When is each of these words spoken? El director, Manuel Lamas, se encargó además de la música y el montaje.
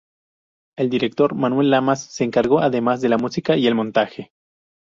El 0.77 0.89
director, 0.89 1.35
Manuel 1.35 1.69
Lamas, 1.69 2.03
se 2.07 2.23
encargó 2.23 2.57
además 2.59 3.01
de 3.01 3.09
la 3.09 3.19
música 3.19 3.55
y 3.55 3.67
el 3.67 3.75
montaje. 3.75 4.31